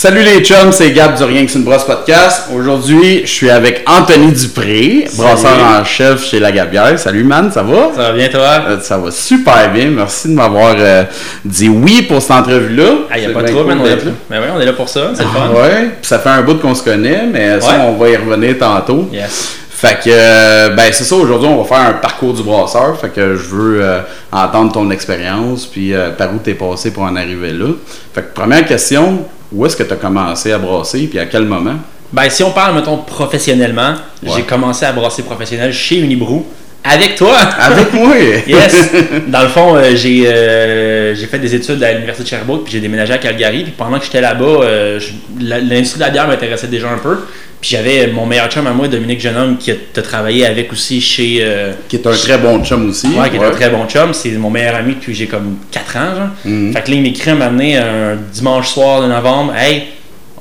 [0.00, 2.48] Salut les chums, c'est Gab du Rien que c'est une brosse podcast.
[2.56, 6.98] Aujourd'hui, je suis avec Anthony Dupré, brasseur en chef chez La Gabière.
[6.98, 7.90] Salut man, ça va?
[7.94, 8.64] Ça va bien toi?
[8.66, 11.04] Euh, ça va super bien, merci de m'avoir euh,
[11.44, 12.92] dit oui pour cette entrevue-là.
[13.10, 14.12] Ah, y a C'est pas bien trop, cool mais on est là.
[14.30, 15.50] Mais ouais, on est là pour ça, c'est le fun.
[15.50, 18.56] Ouais, puis ça fait un bout qu'on se connaît, mais ça, on va y revenir
[18.56, 19.06] tantôt.
[19.12, 19.58] Yes.
[19.68, 22.98] Fait que, euh, ben c'est ça, aujourd'hui, on va faire un parcours du brasseur.
[22.98, 24.00] Fait que je veux euh,
[24.32, 27.68] entendre ton expérience, puis euh, par où t'es passé pour en arriver là.
[28.14, 31.44] Fait que, première question, où est-ce que tu as commencé à brasser, puis à quel
[31.44, 31.74] moment?
[32.12, 34.30] Ben, si on parle, mettons, professionnellement, Ouais.
[34.36, 36.44] j'ai commencé à brasser professionnel chez Unibrou
[36.84, 37.36] avec toi.
[37.36, 38.14] Avec moi!
[38.46, 38.90] Yes!
[39.28, 42.72] Dans le fond, euh, j'ai euh, j'ai fait des études à l'Université de Sherbrooke, puis
[42.72, 43.62] j'ai déménagé à Calgary.
[43.64, 46.98] Puis pendant que j'étais là-bas, euh, je- la- l'industrie de la bière m'intéressait déjà un
[46.98, 47.18] peu.
[47.60, 51.46] Puis j'avais mon meilleur chum à moi, Dominique Jeunhomme, qui a travaillé avec aussi chez.
[51.88, 53.08] Qui est un très bon chum aussi.
[53.08, 54.14] Ouais, qui est un très bon chum.
[54.14, 56.14] C'est mon meilleur ami depuis que j'ai comme 4 ans.
[56.16, 56.28] Genre.
[56.46, 56.72] Mhm.
[56.72, 59.52] Fait que là, il m'écrit m'amener un dimanche soir de novembre.
[59.54, 59.88] Hey,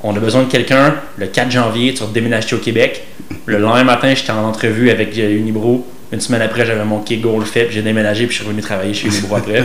[0.02, 0.96] on a besoin de quelqu'un.
[1.18, 3.04] Le 4 janvier, tu vas déménager au Québec.
[3.46, 5.86] Le lendemain matin, j'étais en entrevue avec Unibro.
[6.12, 8.64] Une semaine après, j'avais mon kick goal fait, puis j'ai déménagé, puis je suis revenu
[8.64, 9.64] travailler chez Unibro après.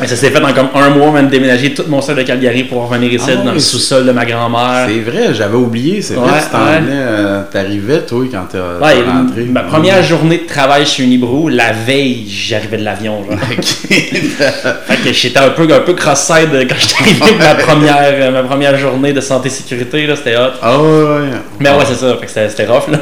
[0.00, 2.64] Mais ça s'est fait en comme un mois, même déménager tout mon sol de Calgary
[2.64, 4.88] pour revenir ici, Ah dans le sous-sol de ma grand-mère.
[4.88, 6.02] C'est vrai, j'avais oublié.
[6.02, 6.80] C'est vrai Ouais, que tu t'en ouais.
[6.90, 9.44] euh, t'arrivais, toi, quand t'es Ouais, rentré.
[9.44, 13.22] ma première journée de travail chez Unibro, la veille, j'arrivais de l'avion.
[13.24, 13.38] genre.
[14.86, 18.30] Fait que j'étais un peu, un peu cross-side quand j'étais arrivé pour ma première, euh,
[18.32, 20.50] ma première journée de santé-sécurité, c'était hot.
[20.60, 21.20] Ah ouais, ouais.
[21.60, 22.98] Mais ouais, c'est ça, fait que c'était rough, là.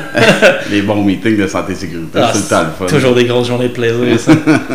[0.71, 2.95] Les bons meetings de santé et sécurité, Ah, c'est le temps le fun.
[2.97, 4.33] Toujours des grosses journées de plaisir, ça.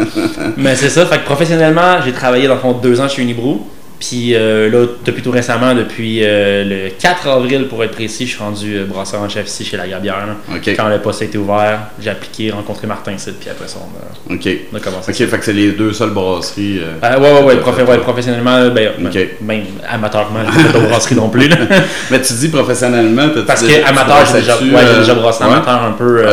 [0.57, 3.59] Mais c'est ça, fait que professionnellement, j'ai travaillé dans le fond deux ans chez Unibrew.
[3.99, 8.31] Puis euh, là, depuis tout récemment, depuis euh, le 4 avril pour être précis, je
[8.31, 9.83] suis rendu euh, brasseur en chef ici chez La.
[9.83, 10.69] OK.
[10.77, 14.31] Quand le poste a été ouvert, j'ai appliqué, rencontré Martin ici, puis après ça, on
[14.31, 14.47] a, OK.
[14.71, 15.11] on a commencé.
[15.11, 16.79] OK, fait que c'est les deux seules brasseries.
[17.01, 19.13] Ah, ouais, ouais, ouais, ouais, professionnellement, ben, Ok.
[19.13, 21.49] ben, même amateurement, j'ai pas de brasserie non plus.
[21.49, 21.57] là.
[22.11, 25.83] Mais tu dis professionnellement, t'as Parce que amateur, j'ai déjà, ouais, j'ai déjà brassé amateur
[25.83, 26.23] un peu.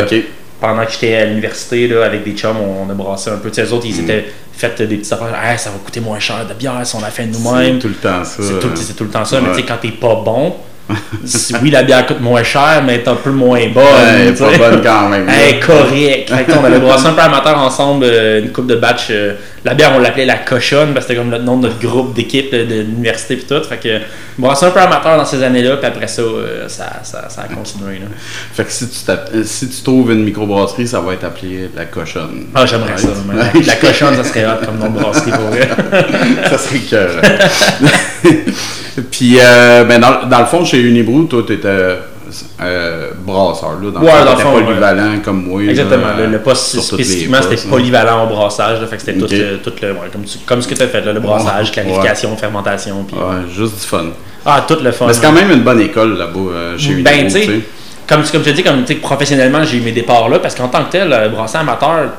[0.61, 3.49] Pendant que j'étais à l'université avec des chums, on a brassé un peu.
[3.51, 3.91] Tu sais, eux autres, Mm.
[3.91, 5.35] ils étaient fait des petites affaires.
[5.45, 7.79] Hey, ça va coûter moins cher de bière si on l'a fait C'est nous-mêmes.
[7.79, 8.43] tout le temps ça.
[8.43, 9.41] C'est tout, c'est tout le temps ça.
[9.41, 10.55] Mais tu sais, quand t'es pas bon,
[11.63, 13.83] oui, la bière coûte moins cher, mais t'es un peu moins bonne.
[13.85, 15.27] Ouais, tu pas bonne quand même.
[15.61, 19.09] Que, on avait brassé un peu amateur ensemble, euh, une coupe de batch.
[19.11, 19.35] euh,
[19.67, 22.15] la bière, on l'appelait la cochonne parce que c'était comme le nom de notre groupe
[22.15, 23.61] d'équipe de l'université et tout.
[23.65, 23.99] Fait que
[24.39, 27.53] brassé un peu amateur dans ces années-là, puis après ça, euh, ça, ça, ça a
[27.53, 27.99] continué.
[27.99, 28.07] Là.
[28.53, 31.87] Fait que si tu, euh, si tu trouves une microbrasserie, ça va être appelé la
[31.87, 32.47] cochonne.
[32.55, 33.09] Ah, j'aimerais ça.
[33.27, 35.69] mais La cochonne, ça serait hot comme nom de brasserie pour vrai.
[36.49, 37.11] ça serait cœur.
[39.11, 41.97] Puis, euh, ben dans, dans le fond, chez Unibrew, toi, t'étais
[42.61, 43.91] euh, brasseur, là.
[43.91, 45.63] Dans Ouais, le fond, polyvalent comme moi.
[45.63, 46.07] Exactement.
[46.19, 48.81] euh, le, poste spécifiquement, c'était polyvalent au brassage.
[48.81, 49.29] là, fait que c'était Ok.
[49.29, 49.93] tout, le, tout le.
[49.93, 53.05] ouais, comme, tu- comme ce que tu as fait, là, le brassage, clarification, fermentation.
[53.05, 54.07] Puis, Ouais, juste du fun.
[54.45, 55.07] Ah, tout le fun.
[55.09, 56.95] Mais c'est quand même une bonne école là-bas, euh, chez.
[57.03, 57.61] Ben, tu sais, tu sais.
[58.09, 60.55] comme, comme je te dis, comme, tu sais, professionnellement, j'ai eu mes départs là parce
[60.55, 62.11] qu'en tant que tel, euh, brasser amateur,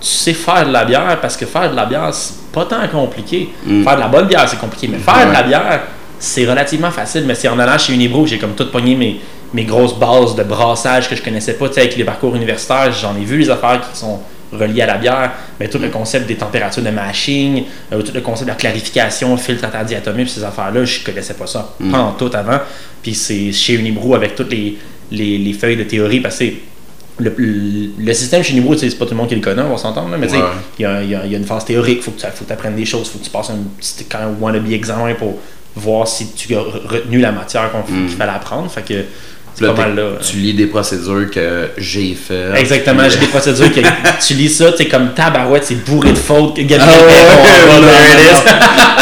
[0.00, 2.86] tu sais faire de la bière parce que faire de la bière, c'est pas tant
[2.92, 3.48] compliqué.
[3.64, 3.84] Mm.
[3.84, 4.88] Faire de la bonne bière, c'est compliqué.
[4.88, 5.80] Mais faire de la bière,
[6.18, 7.24] c'est relativement facile.
[7.26, 9.20] Mais c'est en allant chez Unibro j'ai comme tout pogné mes,
[9.54, 11.68] mes grosses bases de brassage que je connaissais pas.
[11.68, 14.20] Tu sais, avec les parcours universitaires, j'en ai vu les affaires qui sont
[14.52, 18.20] reliées à la bière, mais tout le concept des températures de mashing, euh, tout le
[18.20, 21.98] concept de la clarification, filtre à diatomée, puis ces affaires-là, je connaissais pas ça, pas
[21.98, 22.58] en tout avant.
[23.02, 24.76] Puis c'est chez Unibro avec toutes les,
[25.10, 26.44] les, les feuilles de théorie, parce que
[27.18, 29.70] le, le, le système chez sais, c'est pas tout le monde qui le connaît, on
[29.70, 30.48] va s'entendre, mais tu sais, Ouais.
[30.78, 32.52] il y, a, y a- il y a une phase théorique, il faut que tu
[32.52, 35.38] apprennes des choses, il faut que tu passes un petit quand même wannabe examen pour
[35.76, 38.06] voir si tu as re- retenu la matière qu'on- Mm.
[38.06, 38.70] qu'il fallait apprendre.
[38.70, 39.06] Fait que c'est
[39.60, 40.08] Là, pas mal t'es- là.
[40.30, 42.58] Tu lis des procédures que j'ai fait.
[42.58, 43.80] Exactement, j'ai des procédures que
[44.26, 46.56] tu lis ça, tu sais, comme tabarouette, c'est bourré de fautes.
[46.56, 47.86] que Gabriel Ah ouais.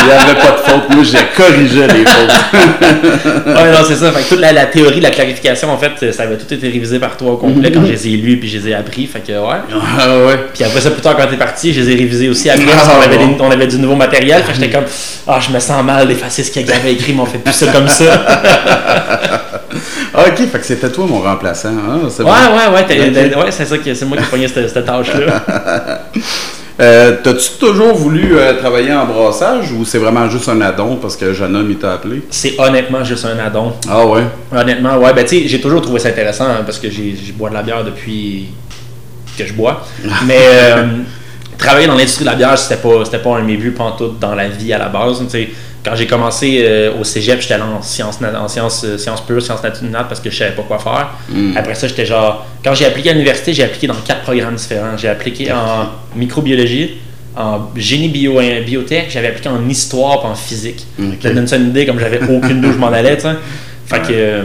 [0.03, 0.91] Il n'y avait pas de faute.
[0.94, 3.47] Moi, j'ai corrigé les fautes.
[3.47, 4.12] ouais, non, c'est ça.
[4.12, 6.99] Fait que toute la, la théorie la clarification, en fait, ça avait tout été révisé
[6.99, 9.06] par toi au complet quand je les ai lus puis je les ai appris.
[9.06, 9.59] Fait que, ouais.
[9.99, 10.39] Ah ouais.
[10.55, 12.89] Puis après ça, plus tard, quand t'es parti, je les ai révisés aussi après parce
[12.89, 13.27] Ah, qu'on avait, bon.
[13.28, 14.42] des- on avait du nouveau matériel.
[14.42, 14.84] Fait que j'étais comme,
[15.27, 17.66] ah, je me sens mal d'effacer ce qu'il avait écrit, mais on fait plus ça
[17.69, 18.04] comme ça.
[20.25, 21.71] Ah, ok, fait que c'était toi mon remplaçant.
[22.11, 22.57] C'est ouais, bon.
[22.57, 25.43] ouais, ouais, c'est ça, que- c'est moi qui ai pogné cette, cette tâche-là.
[26.81, 31.15] Euh, T'as-tu toujours voulu euh, travailler en brassage ou c'est vraiment juste un addon parce
[31.15, 32.22] que jeune homme il t'a appelé?
[32.31, 33.75] C'est honnêtement juste un addon.
[33.87, 34.22] Ah ouais?
[34.51, 37.33] Honnêtement, ouais, ben tu sais, j'ai toujours trouvé ça intéressant hein, parce que j'ai j'ai
[37.33, 38.47] bois de la bière depuis
[39.37, 39.84] que je bois.
[40.27, 40.87] Mais euh,
[41.59, 44.19] travailler dans l'industrie de la bière, c'était pas, c'était pas un de mes buts pantoute
[44.19, 45.19] dans la vie à la base.
[45.25, 45.51] tu sais.
[45.82, 49.41] Quand j'ai commencé euh, au cégep, j'étais allé en sciences, en sciences, euh, sciences pures,
[49.42, 51.09] sciences naturelles parce que je savais pas quoi faire.
[51.30, 51.56] Mm.
[51.56, 52.44] Après ça, j'étais genre.
[52.62, 54.97] Quand j'ai appliqué à l'université, j'ai appliqué dans quatre programmes différents.
[54.98, 56.97] J'ai appliqué en microbiologie,
[57.36, 60.86] en génie bio, biotech, j'avais appliqué en histoire et en physique.
[60.98, 61.15] Ok.
[61.22, 63.22] Ça te donne ça une idée, comme j'avais aucune idée où je m'en allais, tu
[63.22, 63.34] sais.
[63.86, 64.42] Fait que euh,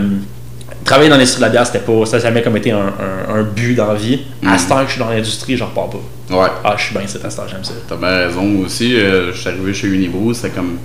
[0.86, 3.36] travailler dans l'industrie de la bière, c'était pas, ça n'a jamais comme été un, un-
[3.36, 4.22] un but dans la vie.
[4.46, 4.60] À Mm.
[4.60, 6.36] ce temps que je suis dans l'industrie, j'en repars pas.
[6.38, 6.48] Ouais.
[6.64, 7.74] Ah, je suis bien, c'est à ce temps, j'aime ça.
[7.90, 8.44] T'as bien raison.
[8.44, 10.78] Moi aussi, euh, je suis arrivé chez Unibrew, c'était comme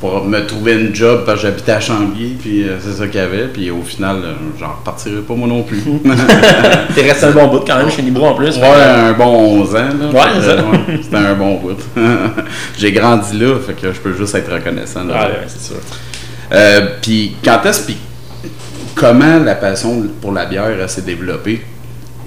[0.00, 3.20] pour me trouver une job parce que j'habitais à Chambly, puis euh, c'est ça qu'il
[3.20, 3.46] y avait.
[3.48, 5.82] Puis au final, euh, j'en repartirai pas moi non plus.
[6.94, 8.56] T'es resté un bon bout quand même chez Nibro en plus.
[8.58, 9.24] Ouais, un bon
[9.62, 9.78] 11 ans.
[9.78, 10.08] Là.
[10.12, 10.56] Ouais, c'est ça.
[10.56, 11.78] ouais, C'était un bon bout.
[12.78, 15.06] J'ai grandi là, fait que je peux juste être reconnaissant.
[15.06, 15.26] Ouais, ça.
[15.28, 15.76] ouais, c'est sûr.
[16.52, 17.96] Euh, puis quand est-ce, puis
[18.94, 21.62] comment la passion pour la bière s'est développée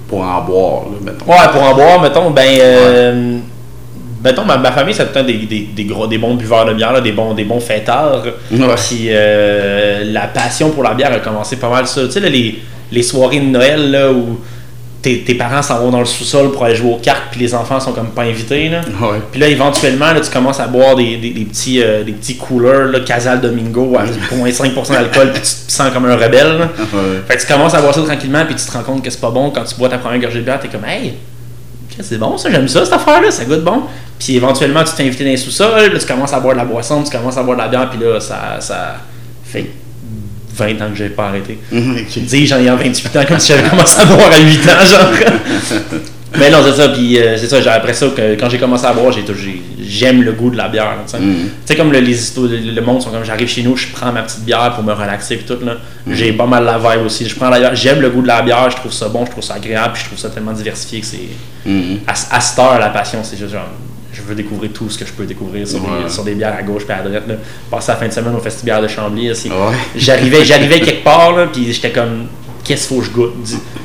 [0.08, 1.24] pour en boire, là, mettons?
[1.24, 2.58] Ouais, pour en boire, mettons, ben.
[2.60, 3.38] euh,
[4.22, 6.66] Mettons, ma, ma famille, c'est tout le temps des, des, des, gros, des bons buveurs
[6.66, 8.22] de bière, là, des, bons, des bons fêtards.
[8.50, 8.58] Ouais.
[8.88, 12.04] Puis euh, la passion pour la bière a commencé pas mal ça.
[12.04, 12.58] Tu sais, là, les,
[12.92, 14.38] les soirées de Noël là, où
[15.00, 17.54] tes, tes parents s'en vont dans le sous-sol pour aller jouer aux cartes, puis les
[17.54, 18.68] enfants sont comme pas invités.
[18.68, 18.82] Là.
[19.00, 19.18] Ouais.
[19.32, 22.36] Puis là, éventuellement, là, tu commences à boire des, des, des petits, euh, des petits
[22.36, 26.58] coolers, là, Casal Domingo, à moins 5% d'alcool, puis tu te sens comme un rebelle.
[26.58, 26.68] là.
[26.78, 27.22] Ouais.
[27.26, 29.20] Fait que tu commences à boire ça tranquillement, puis tu te rends compte que c'est
[29.20, 29.48] pas bon.
[29.50, 31.14] Quand tu bois ta première gorgée de bière, t'es comme, hey,
[32.02, 33.82] c'est bon ça, j'aime ça cette affaire-là, ça goûte bon.
[34.18, 36.64] Puis éventuellement, tu t'es invité dans les sous-sols, là, tu commences à boire de la
[36.66, 38.96] boisson, tu commences à boire de la bière, puis là, ça, ça
[39.44, 39.70] fait
[40.54, 41.58] 20 ans que j'ai pas arrêté.
[41.72, 42.18] Ok.
[42.18, 44.84] Dis, j'en ai en 28 ans, comme si j'avais commencé à boire à 8 ans,
[44.84, 46.00] genre.
[46.38, 48.84] Mais non, c'est ça, puis euh, c'est ça, j'ai- après ça, que, quand j'ai commencé
[48.86, 49.24] à boire, j'ai
[49.82, 51.18] j'aime le goût de la bière, tu sais.
[51.18, 51.76] Mm.
[51.76, 52.14] Comme le, les
[52.74, 55.36] le, monde sont comme j'arrive chez nous, je prends ma petite bière pour me relaxer
[55.36, 55.72] puis tout là.
[56.08, 57.28] J'ai pas mal la vibe aussi.
[57.28, 59.42] Je prends la j'aime le goût de la bière, je trouve ça bon, je trouve
[59.42, 61.18] ça agréable, puis je trouve ça tellement diversifié que c'est
[61.66, 61.98] Mhm.
[62.06, 63.66] à, à cette heure la passion, c'est juste genre
[64.12, 66.04] je veux découvrir tout ce que je peux découvrir sur, Ouais.
[66.04, 67.34] des, sur des bières à gauche puis à droite là.
[67.70, 69.36] Passer la fin de semaine au festival de Chambly, Ouais.
[69.96, 72.26] j'arrivais j'arrivais quelque part là, puis j'étais comme
[72.64, 73.32] qu'est-ce qu'il faut que je goûte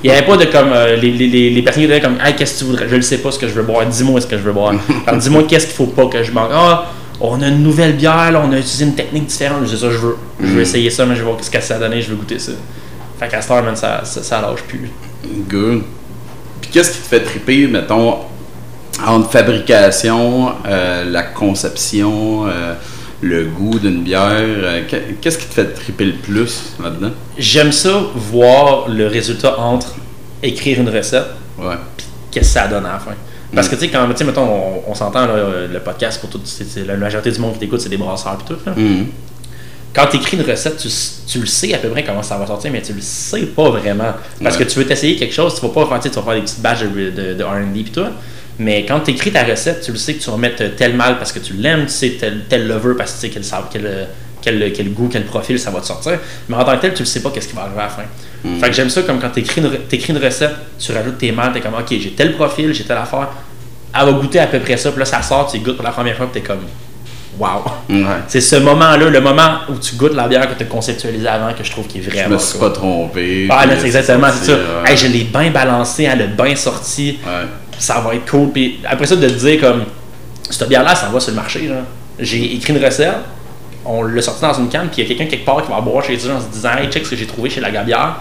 [0.03, 2.35] il n'y avait pas de comme euh, les, les, les, personnes qui étaient comme hey,
[2.35, 3.85] qu'est-ce que tu voudrais je ne sais pas ce que je veux boire.
[3.85, 4.73] Dis-moi ce que je veux boire.
[5.07, 6.85] Alors, dis-moi qu'est-ce qu'il faut pas que je manque ah
[7.21, 9.67] on a une nouvelle bière là, on a utilisé une technique différente.
[9.67, 10.61] C'est ça je veux je veux Mm.
[10.61, 12.51] essayer ça mais je vais voir ce que ça a donné je veux goûter ça.
[13.19, 14.89] Fait qu'à cette heure man, ça, ça, ça lâche plus.
[15.49, 15.83] Good.
[16.61, 18.17] Puis qu'est-ce qui te fait triper, mettons,
[19.05, 22.73] entre fabrication, euh, la conception, euh,
[23.27, 24.31] le goût d'une bière?
[24.39, 27.11] euh, que- qu'est-ce qui te fait triper le plus là-dedans?
[27.37, 29.95] j'aime ça voir le résultat entre
[30.43, 31.25] écrire une recette
[31.59, 31.75] Ouais.
[32.31, 33.11] qu'est-ce que ça donne à la fin.
[33.53, 36.41] Parce que, tu sais, quand, tu sais, mettons, on, on s'entend, le podcast, pour tout,
[36.85, 38.57] la majorité du monde qui t'écoute, c'est des brasseurs et tout.
[38.65, 38.73] là.
[38.75, 39.05] Mhm.
[39.93, 42.69] Quand tu écris une recette, tu, le sais à peu près comment ça va sortir,
[42.71, 44.11] mais tu le sais pas vraiment.
[44.43, 44.65] Parce Ouais.
[44.65, 46.59] que tu veux t'essayer quelque chose, tu vas pas faire, tu vas faire des petites
[46.61, 48.01] badges de, de, de R&D et tout.
[48.59, 51.17] Mais quand tu écris ta recette, tu le sais que tu vas mettre tel mal
[51.17, 54.07] parce que tu l'aimes, tu sais tel, tel parce que tu sais quel, quel,
[54.41, 56.19] quel, quel goût, quel profil ça va te sortir.
[56.47, 57.89] Mais en tant que tel, tu le sais pas qu'est-ce qui va arriver à la
[57.89, 58.03] fin.
[58.43, 58.59] Mm.
[58.59, 61.17] Fait que j'aime ça comme quand tu écris, une, re- t'écris une recette, tu rajoutes
[61.17, 63.27] tes mâles, tu es comme OK, j'ai tel profil, j'ai telle affaire.
[63.97, 65.91] Elle va goûter à peu près ça, puis là ça sort, tu goûtes pour la
[65.91, 66.63] première fois, puis tu es comme
[67.37, 67.65] Wow!
[67.89, 67.97] Ouais.
[68.29, 71.51] C'est ce moment-là, le moment où tu goûtes la bière que tu as conceptualisée avant,
[71.53, 72.35] que je trouve qui est Je vraiment.
[72.35, 73.47] me suis pas trompé.
[73.49, 74.53] Ah, là, c'est exactement c'est ça.
[74.53, 74.91] ouais.
[74.91, 77.43] Hey, je l'ai bien balancé, elle a bien sorti, Ouais.
[77.79, 78.51] Ça va être cool.
[78.51, 79.83] Puis après ça, de te dire comme,
[80.49, 81.69] cette bière-là, ça va sur le marché.
[82.19, 83.13] J'ai écrit une recette,
[83.85, 85.81] on l'a sorti dans une canne, puis il y a quelqu'un quelque part qui va
[85.81, 88.15] boire chez eux en se disant, hey, check ce que j'ai trouvé chez la Gabière.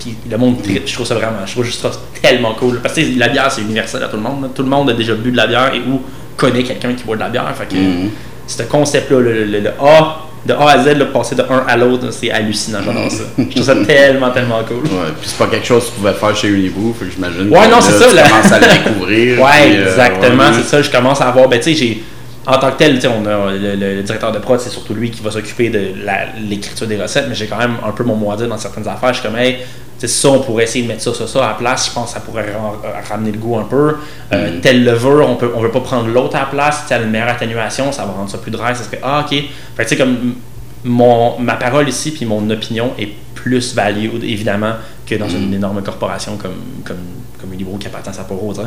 [0.00, 1.90] Puis le monde tripe, je trouve ça vraiment, je trouve juste ça
[2.20, 2.80] tellement cool.
[2.80, 4.42] Parce que la bière, c'est universel à tout le monde.
[4.42, 4.48] là.
[4.54, 6.02] Tout le monde a déjà bu de la bière et ou
[6.36, 7.54] connaît quelqu'un qui boit de la bière.
[7.56, 8.10] Fait que Mhm.
[8.46, 11.76] ce concept-là, le, le- le A, de A à Z, là, passer de un à
[11.76, 13.24] l'autre, c'est hallucinant, j'adore ça.
[13.38, 14.82] Je trouve ça tellement, tellement cool.
[14.84, 17.48] Ouais, puis c'est pas quelque chose que tu pouvais faire chez Unibrew, fait que j'imagine
[17.48, 18.22] Ouais, que non, là, c'est ça, tu là.
[18.28, 19.40] commences à le découvrir.
[19.44, 20.52] Ouais, puis, euh, exactement, ouais.
[20.56, 20.82] c'est ça.
[20.82, 22.04] Je commence à avoir, ben tu sais, j'ai.
[22.46, 25.10] En tant que tel, on a le, le- le directeur de prod, c'est surtout lui
[25.10, 28.16] qui va s'occuper de la- l'écriture des recettes, mais j'ai quand même un peu mon
[28.16, 29.14] mot à dire dans certaines affaires.
[29.14, 29.60] Je suis comme, hey,
[30.06, 31.86] tu sais, ça, on pourrait essayer de mettre ça, ça, ça à la place.
[31.88, 33.96] Je pense que ça pourrait ram- ramener le goût un peu.
[34.32, 34.60] Euh, Mhm.
[34.60, 36.84] Tel lever, on peut, on veut pas prendre l'autre à la place.
[36.86, 38.74] Tu as une meilleure atténuation, ça va rendre ça plus dry.
[38.74, 39.30] Ça serait, ah, ok.
[39.30, 39.44] Fait
[39.78, 40.34] que, tu sais, comme
[40.84, 44.72] mon, ma parole ici, puis mon opinion est plus valued, évidemment,
[45.06, 46.52] que dans une énorme corporation comme,
[46.84, 46.96] comme,
[47.40, 48.52] comme Unibrew qui appartient à Sapporo.
[48.54, 48.66] tu sais.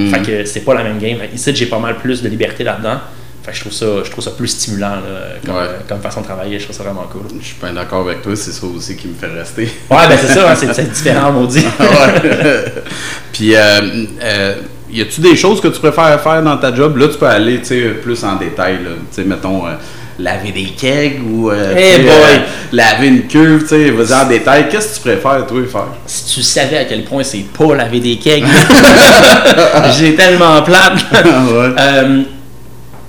[0.00, 0.10] Mhm.
[0.10, 1.18] Fait que c'est pas la même game.
[1.18, 2.98] Fait Ici, j'ai pas mal plus de liberté là-dedans.
[3.44, 5.62] Fait que je trouve ça, je trouve ça plus stimulant là, comme, Ouais.
[5.86, 6.58] comme façon de travailler.
[6.58, 7.22] Je trouve ça vraiment cool.
[7.40, 9.64] Je suis pas d'accord avec toi, c'est ça aussi qui me fait rester.
[9.90, 11.64] Ouais, ben c'est ça, hein, c'est différent, maudit.
[11.78, 12.64] Ouais.
[13.32, 13.60] Puis, euh,
[14.22, 14.54] euh,
[14.90, 16.96] y a-tu des choses que tu préfères faire dans ta job?
[16.96, 17.58] Là, tu peux aller
[18.02, 18.78] plus en détail.
[18.82, 19.72] Tu sais, mettons, euh,
[20.18, 22.12] laver des kegs ou euh, Hey sais, boy!
[22.12, 22.38] euh,
[22.72, 23.62] laver une cuve.
[23.62, 24.68] Tu sais, vas-y en détail.
[24.70, 25.86] Qu'est-ce que tu préfères, toi, faire?
[26.06, 28.44] si tu savais à quel point c'est pas laver des kegs,
[29.98, 30.94] j'ai tellement plate.
[31.12, 31.74] ouais.
[31.78, 32.22] Euh,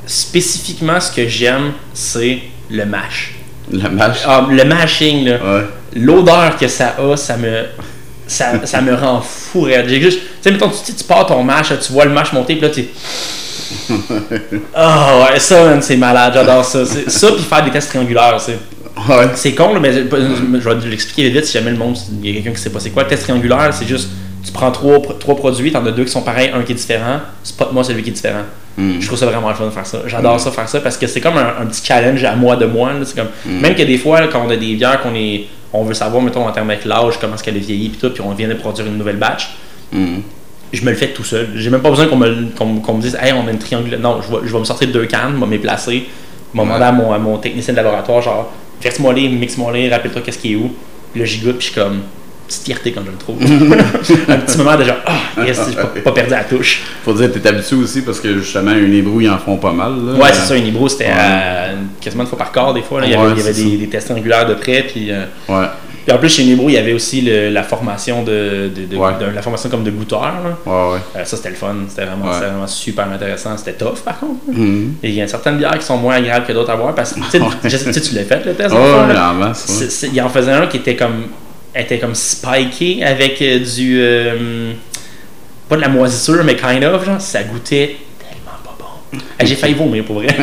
[0.06, 3.36] spécifiquement, ce que j'aime, c'est le mash.
[3.72, 4.18] Le match.
[4.26, 5.28] Ah, le mashing.
[5.30, 5.66] Ouais.
[5.96, 7.64] l'odeur que ça a, ça me,
[8.28, 9.62] ça, ça me rend fou.
[9.62, 9.88] raide.
[9.88, 12.56] J'ai juste, tu sais, mettons, tu, tu pars ton là, tu vois le match monter,
[12.56, 12.86] puis là, tu
[14.74, 16.86] Ah ouais, ça, man, c'est malade, j'adore ça.
[16.86, 18.58] C'est- Ça, puis faire des tests triangulaires, c'est.
[19.10, 19.28] Ouais.
[19.36, 22.32] C'est con, là, mais je je vais l'expliquer vite si jamais le monde, il y
[22.32, 23.04] a quelqu'un qui sait pas c'est quoi.
[23.04, 24.10] Le test triangulaire, c'est juste,
[24.46, 27.20] tu prends trois, trois produits, t'en as deux qui sont pareils, un qui est différent,
[27.44, 28.44] spot-moi celui qui est différent.
[28.78, 29.00] Mm.
[29.00, 30.00] Je trouve ça vraiment le fun de faire ça.
[30.06, 32.66] J'adore ça, faire ça, parce que c'est comme un, un petit challenge à moi de
[32.66, 32.92] moi.
[33.04, 35.84] C'est comme, Même que des fois, là, quand on a des bières qu'on est, on
[35.84, 38.22] veut savoir, mettons, en termes avec l'âge, comment est-ce qu'elle est vieillie, puis tout, puis
[38.22, 39.56] on vient de produire une nouvelle batch,
[39.92, 40.18] Mm.
[40.74, 41.50] je me le fais tout seul.
[41.56, 44.00] J'ai même pas besoin qu'on me, me dise, hey, on a une triangulaire.
[44.00, 46.08] Non, je vais, je vais me sortir deux cannes, je vais me placer,
[46.54, 49.90] je vais demander à mon, à mon technicien de laboratoire, genre, verse-moi les, mixe-moi les,
[49.90, 50.72] rappelle-toi qu'est-ce qui est où.
[51.12, 52.02] Puis là, j'y goûte, puis je suis comme,
[52.48, 53.38] petite fierté quand je le trouve.
[54.30, 56.82] un petit moment de genre, ah, yes, j'ai pas, pas perdu la touche.
[57.04, 59.72] Faut dire que t'es habitué aussi parce que justement, une hébrou, ils en font pas
[59.72, 59.94] mal.
[60.06, 60.14] Là.
[60.14, 61.12] Ouais, c'est ça, une Ibro, c'était Ouais.
[61.18, 63.02] euh, quasiment une fois par quart, des fois.
[63.02, 63.08] là.
[63.08, 65.12] Il y avait, Ouais, il y avait c'est des, tests triangulaires de près, puis.
[65.12, 65.66] euh, Ouais,
[66.06, 68.96] puis en plus, chez Nibro, il y avait aussi le- la formation de, de- de-
[68.96, 69.14] Ouais.
[69.20, 70.32] de- la formation comme de goûteur.
[70.68, 71.74] Euh, ça, c'était le fun.
[71.90, 73.58] C'était vraiment, super intéressant.
[73.58, 74.36] C'était tough, par contre.
[74.52, 74.94] Mhm.
[75.02, 77.14] Et il y a certaines bières qui sont moins agréables que d'autres à boire parce
[77.14, 77.48] que tu sais, Ouais.
[77.64, 78.76] je sais- tu l'as fait le test.
[79.56, 81.24] C'est- Il en faisait un qui était comme
[81.76, 84.72] était comme spiké avec euh, du euh,
[85.68, 89.20] pas de la moisissure mais kind of genre ça goûtait tellement pas bon.
[89.40, 90.28] Eh, J'ai failli vomir pour vrai.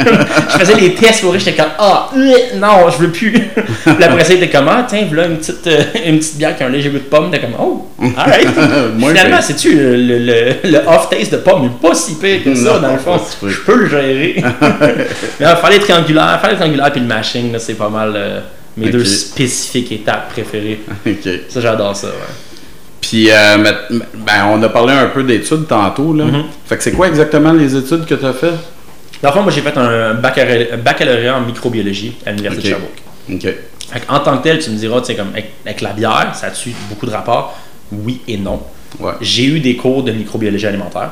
[0.53, 3.33] je faisais les tests pour vrai, j'étais comme ah euh, non, je veux plus.
[3.85, 6.67] Puis après était comme ah tiens, voilà une petite euh, une petite bière qui a
[6.67, 8.49] un léger goût de pomme, t'es comme oh, alright.
[8.99, 12.75] Finalement, c'est-tu le, le, le- le off-taste de pomme est pas si pire que ça,
[12.75, 13.19] Non, dans le fond?
[13.47, 14.37] Je peux le gérer.
[15.41, 18.41] Mais non, faire les triangulaires, faire les triangulaires puis le mashing, c'est pas mal euh,
[18.77, 20.81] mes deux spécifiques étapes préférées.
[21.49, 22.13] Ça, j'adore ça, ouais.
[23.01, 23.59] Puis, euh,
[24.15, 26.15] ben, on a parlé un peu d'études tantôt.
[26.15, 26.25] Là.
[26.25, 26.45] Mhm.
[26.65, 28.53] Fait que c'est quoi exactement les études que tu as fait?
[29.23, 32.75] Dans le fond, moi, j'ai fait un baccalauréat, un baccalauréat en microbiologie à l'Université de
[32.75, 33.03] Sherbrooke.
[33.31, 33.55] Ok.
[33.93, 36.47] Fait en tant que tel, tu me diras, tu comme avec, avec la bière, ça
[36.47, 37.59] a-tu beaucoup de rapports?
[37.93, 38.63] Oui et non.
[38.99, 39.13] Ouais.
[39.21, 41.11] J'ai eu des cours de microbiologie alimentaire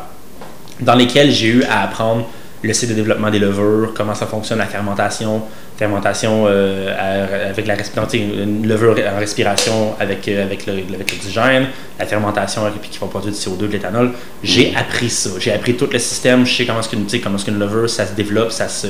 [0.81, 2.27] dans lesquels j'ai eu à apprendre
[2.63, 5.43] le cycle de développement des levures, comment ça fonctionne la fermentation,
[5.77, 12.63] fermentation euh, avec la respiration, une levure en respiration avec, euh, avec, l'oxygène, la fermentation
[12.91, 14.13] qui va produire du CO2, de l'éthanol.
[14.43, 15.31] J'ai appris ça.
[15.39, 16.45] J'ai appris tout le système.
[16.45, 18.89] Je sais comment est-ce qu'une, est-ce qu'une levure, ça se développe, ça se,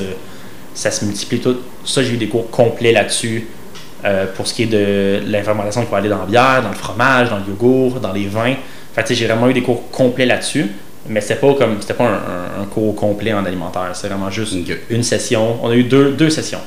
[0.73, 1.57] ça se multiplie tout.
[1.85, 3.47] Ça, j'ai eu des cours complets là-dessus.
[4.03, 6.75] Euh, pour ce qui est de l'infermentation qui va aller dans la bière, dans le
[6.75, 8.55] fromage, dans le yogourt, dans les vins.
[8.95, 10.71] Fait que, tu sais, j'ai vraiment eu des cours complets là-dessus,
[11.09, 12.05] mais c'était pas comme c'était pas
[12.59, 14.53] un, cours complet en alimentaire, c'est vraiment juste
[14.89, 15.57] une session.
[15.63, 16.59] On a eu deux, deux sessions.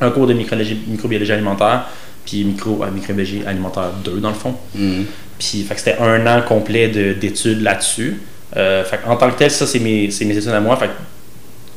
[0.00, 1.86] Un cours de microbiologie, alimentaire,
[2.24, 4.54] puis micro, euh, microbiologie alimentaire 2 dans le fond.
[4.74, 5.04] Mhm.
[5.38, 8.20] Puis c'était un an complet de- d'études là-dessus.
[8.56, 10.76] Euh, en tant que tel, ça c'est mes, mes études à moi.
[10.76, 10.92] Fait que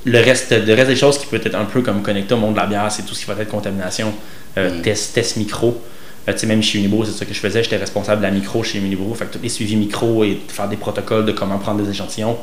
[0.09, 2.53] le reste, le reste des choses qui peut être un peu comme connecté au monde
[2.53, 4.13] de la bière, c'est tout ce qui va être contamination,
[4.57, 4.81] euh, Mm.
[4.81, 5.81] test, test micro.
[6.27, 7.63] Euh, tu sais, même chez Unibro, c'est ça que je faisais.
[7.63, 9.13] J'étais responsable de la micro chez Unibro.
[9.13, 12.37] Fait que tous les suivis micro et faire des protocoles de comment prendre des échantillons,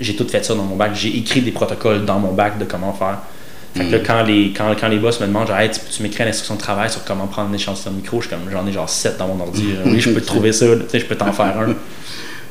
[0.00, 0.92] j'ai tout fait ça dans mon bac.
[0.94, 3.18] J'ai écrit des protocoles dans mon bac de comment faire.
[3.74, 4.02] Fait que là, Mm.
[4.06, 6.60] quand les, quand, quand les boss me demandent, genre, hey, tu peux-tu m'écrire l'instruction de
[6.60, 9.18] travail sur comment prendre un échantillon de micro, je suis comme, j'en ai genre 7
[9.18, 9.66] dans mon ordi.
[9.84, 11.74] Oui, je peux te trouver ça, tu sais, je peux t'en faire un.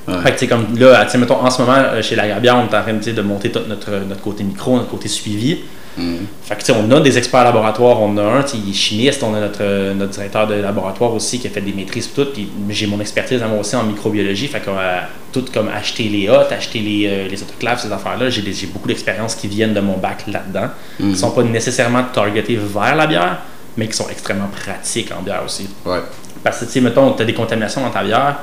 [0.08, 0.22] Ouais.
[0.22, 2.58] Fait que, tu comme là, tu sais, mettons, en ce moment, euh, chez la Grabière,
[2.58, 5.62] on est en train tu de monter tout notre, notre côté micro, notre côté suivi.
[5.98, 6.26] Mhm.
[6.44, 9.40] Fait que, on a des experts laboratoire, on a un, il est chimiste, on a
[9.40, 12.88] notre, notre directeur de laboratoire aussi qui a fait des maîtrises et tout, puis j'ai
[12.88, 16.52] mon expertise à moi aussi en microbiologie, fait qu'on a tout comme acheter les hottes,
[16.52, 18.42] acheter les, euh, les autoclaves, ces affaires-là, j'ai
[18.74, 21.14] beaucoup d'expériences qui viennent de mon bac là-dedans, Mhm.
[21.14, 23.38] qui sont pas nécessairement targetées vers la bière,
[23.78, 25.68] mais qui sont extrêmement pratiques en bière aussi.
[25.86, 26.00] Ouais.
[26.44, 28.38] Parce que, tu sais, mettons, tu as des contaminations dans ta bière,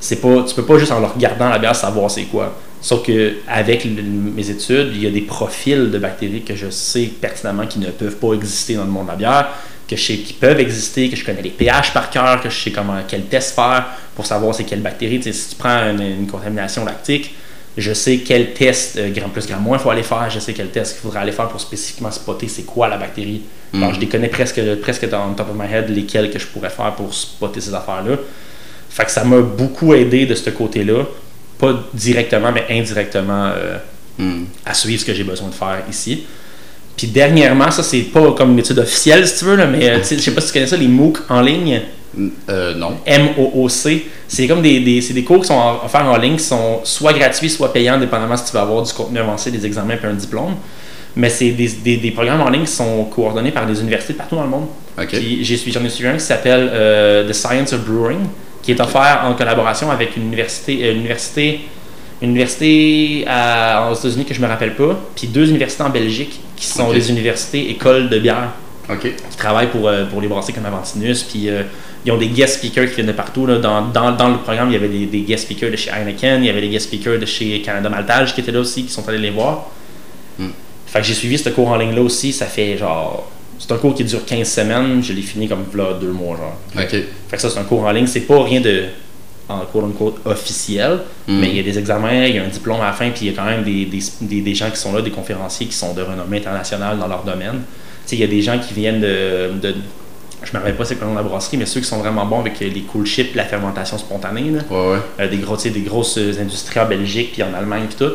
[0.00, 2.54] c'est pas, tu peux pas juste en regardant la bière savoir c'est quoi.
[2.80, 6.70] Sauf que avec le- mes études, il y a des profils de bactéries que je
[6.70, 9.48] sais pertinemment qui ne peuvent pas exister dans le monde de la bière,
[9.88, 12.56] que je sais qui peuvent exister, que je connais les pH par cœur, que je
[12.56, 15.20] sais comment quel test faire pour savoir c'est quelle bactérie.
[15.22, 17.34] Si tu prends une, une contamination lactique,
[17.76, 20.52] je sais quel test euh, gramme plus gramme moins il faut aller faire, je sais
[20.52, 23.42] quel test qu'il faudrait aller faire pour spécifiquement spotter c'est quoi la bactérie.
[23.74, 26.46] Alors je les connais presque presque dans le top of my head lesquels que je
[26.46, 28.16] pourrais faire pour spotter ces affaires-là.
[28.90, 31.04] Fait que ça m'a beaucoup aidé de ce côté-là.
[31.58, 33.78] Pas directement, mais indirectement euh,
[34.18, 34.46] Mhm.
[34.66, 36.24] à suivre ce que j'ai besoin de faire ici.
[36.96, 39.98] Puis dernièrement, ça c'est pas comme une étude officielle si tu veux, là, mais euh,
[40.02, 41.80] je sais pas si tu connais ça, les MOOC en ligne.
[42.48, 42.96] Euh, non.
[43.06, 44.06] M-O-O-C.
[44.26, 47.12] C'est comme des, des, c'est des cours qui sont offerts en ligne, qui sont soit
[47.12, 50.14] gratuits, soit payants, dépendamment si tu vas avoir du contenu avancé, des examens et un
[50.14, 50.54] diplôme.
[51.14, 54.34] Mais c'est des, des, des programmes en ligne qui sont coordonnés par des universités partout
[54.36, 54.66] dans le monde.
[54.98, 55.08] Ok.
[55.10, 58.18] Puis j'ai suivi- j'en ai suivi un qui s'appelle euh, The Science of Brewing,
[58.68, 61.60] qui est offert en collaboration avec une université, euh, une université,
[62.20, 66.38] une université à- aux États-Unis que je me rappelle pas, puis deux universités en Belgique
[66.54, 68.50] qui sont des universités écoles de bière
[69.00, 71.62] qui travaillent pour, euh, pour les brasseries comme Aventinus, puis euh,
[72.04, 73.46] ils ont des guest speakers qui viennent de partout.
[73.46, 73.56] Là.
[73.56, 76.42] Dans, dans, dans, le programme, il y avait des, des, guest speakers de chez Heineken,
[76.42, 78.92] il y avait des guest speakers de chez Canada Maltage qui étaient là aussi, qui
[78.92, 79.64] sont allés les voir.
[80.38, 80.48] Mm.
[80.86, 83.30] Fait que j'ai suivi ce cours en ligne là aussi, ça fait genre.
[83.58, 86.56] C'est un cours qui dure 15 semaines, je l'ai fini comme là deux mois genre.
[86.76, 86.90] OK.
[86.90, 88.84] Fait que ça, c'est un cours en ligne, c'est pas rien de
[89.48, 91.40] en quote unquote officiel, Mm.
[91.40, 93.26] mais il y a des examens, il y a un diplôme à la fin, puis
[93.26, 95.66] il y a quand même des, des, des, des gens qui sont là, des conférenciers
[95.66, 97.62] qui sont de renommée internationale dans leur domaine.
[98.06, 99.50] Tu sais, il y a des gens qui viennent de.
[99.60, 99.74] de
[100.44, 101.98] je me rappelle pas c'est quoi le nom de la brasserie, mais ceux qui sont
[101.98, 104.60] vraiment bons avec les cool chips, la fermentation spontanée, là.
[104.70, 104.98] Ouais, ouais.
[105.20, 108.12] Euh, des, gros, des grosses euh, industries en Belgique puis en Allemagne puis tout,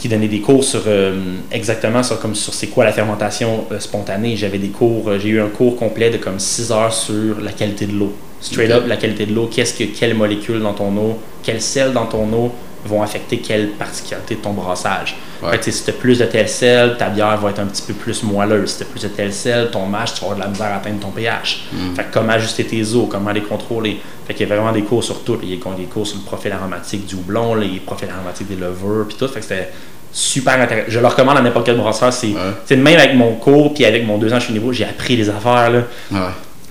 [0.00, 3.78] qui donnaient des cours sur euh, exactement sur comme sur c'est quoi la fermentation euh,
[3.78, 4.34] spontanée.
[4.34, 7.52] J'avais des cours, euh, j'ai eu un cours complet de comme 6 heures sur la
[7.52, 8.14] qualité de l'eau.
[8.40, 11.92] Straight up la qualité de l'eau, qu'est-ce que quelles molécules dans ton eau, quelles sels
[11.92, 12.50] dans ton eau?
[12.84, 15.16] Vont affecter quelle particularité de ton brassage.
[15.42, 15.50] Ouais.
[15.52, 17.82] Fait que, si tu as plus de tel sel, ta bière va être un petit
[17.82, 18.70] peu plus moelleuse.
[18.70, 20.66] Si tu as plus de tel sel, ton mash, tu vas avoir de la misère
[20.66, 21.64] à atteindre ton pH.
[21.72, 21.94] Mm.
[21.94, 24.00] Fait que comment ajuster tes eaux, comment les contrôler?
[24.26, 25.38] Fait qu'il y a vraiment des cours sur tout.
[25.42, 28.56] Il y a des cours sur le profil aromatique du houblon, les profils aromatiques des
[28.56, 29.28] levures, puis tout.
[29.28, 29.70] Fait que c'était
[30.12, 30.86] super intéressant.
[30.90, 32.12] Je le recommande à n'importe quel brasseur.
[32.12, 32.76] C'est Ouais.
[32.76, 35.70] même avec mon cours, puis avec mon deux ans chez Niveau, j'ai appris des affaires,
[35.70, 35.82] là.
[36.10, 36.18] Ouais.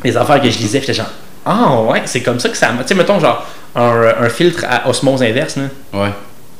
[0.03, 1.09] Les affaires que je lisais, j'étais genre,
[1.45, 2.69] ah ouais, c'est comme ça que ça.
[2.81, 3.45] Tu sais, mettons, genre,
[3.75, 5.63] un, un filtre à osmose inverse, là.
[5.93, 6.09] Ouais.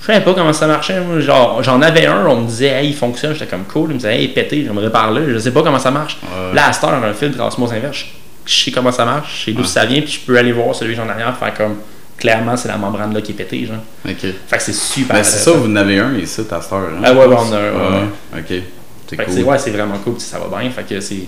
[0.01, 0.99] Je savais pas comment ça marchait.
[1.01, 1.19] moi.
[1.19, 3.33] Genre, j'en avais un, on me disait, hey, il fonctionne.
[3.33, 3.89] J'étais comme cool.
[3.89, 5.23] Il me disait, hey, pété, j'aimerais parler.
[5.27, 6.17] Je sais pas comment ça marche.
[6.23, 6.55] Ouais.
[6.55, 8.05] Là, à cette heure, un filtre à osmose inverse,
[8.45, 9.67] je sais comment ça marche, je sais d'où Ouais.
[9.67, 11.75] ça vient, puis je peux aller voir celui que j'en arrière, faire comme,
[12.17, 13.75] clairement, c'est la membrane là qui est pétée, genre.
[14.07, 14.15] OK.
[14.21, 15.17] Fait que c'est super.
[15.17, 16.79] Ben, c'est ça, vous en avez un ici, ta star.
[16.79, 17.01] Hein?
[17.03, 17.99] Ah ouais, ouais, on a un, ouais,
[18.35, 18.39] Ouais.
[18.39, 18.63] OK.
[19.09, 19.25] C'est cool.
[19.29, 20.69] c'est, ouais, c'est vraiment cool, ça va bien.
[20.69, 21.27] Fait que c'est.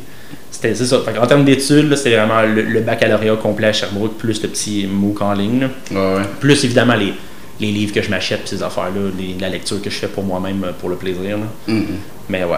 [0.52, 1.00] C'était, c'est ça.
[1.04, 4.86] Fait en termes d'études, c'était vraiment le, le baccalauréat complet à Sherbrooke, plus le petit
[4.86, 5.62] MOOC en ligne.
[5.62, 5.68] là.
[5.92, 6.26] Ouais, ouais.
[6.40, 7.14] Plus évidemment les,
[7.60, 9.10] les livres que je m'achète, ces affaires-là,
[9.40, 11.38] la lecture que je fais pour moi-même euh, pour le plaisir.
[11.38, 11.46] là.
[11.68, 11.86] Mhm.
[12.30, 12.58] Mais ouais.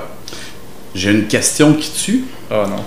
[0.96, 2.24] J'ai une question qui tue.
[2.52, 2.84] Oh non.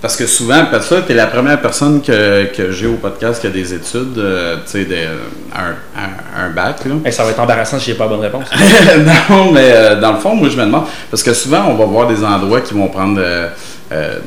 [0.00, 3.40] Parce que souvent, parce que tu es la première personne que, que j'ai au podcast
[3.40, 5.08] qui a des études, euh, tu sais,
[5.52, 6.84] un, un, un bac.
[6.84, 6.94] Là.
[7.04, 8.44] Hey, ça va être embarrassant si j'ai pas la bonne réponse.
[9.30, 11.84] non, mais euh, dans le fond, moi, je me demande, parce que souvent, on va
[11.84, 14.18] voir des endroits qui vont prendre euh,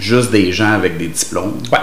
[0.00, 1.78] juste des gens avec des diplômes, Ouais.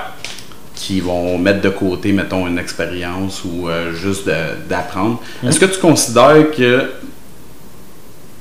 [0.76, 4.30] qui vont mettre de côté, mettons, une expérience ou juste
[4.68, 5.22] d'apprendre.
[5.42, 6.92] Est-ce que tu considères que